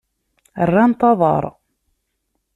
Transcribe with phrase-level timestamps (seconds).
[0.69, 1.45] Rrant aḍar.